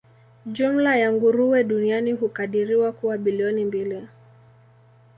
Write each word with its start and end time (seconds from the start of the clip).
Jumla 0.45 0.97
ya 0.97 1.11
nguruwe 1.13 1.63
duniani 1.63 2.11
hukadiriwa 2.11 2.91
kuwa 2.91 3.17
bilioni 3.17 3.65
mbili. 3.65 4.07